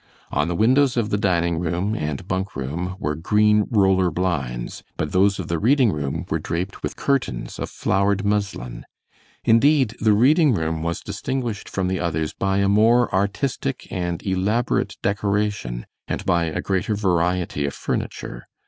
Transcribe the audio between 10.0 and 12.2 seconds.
the reading room was distinguished from the